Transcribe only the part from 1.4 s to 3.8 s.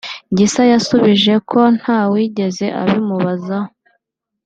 ko ntawigeze abimubazaho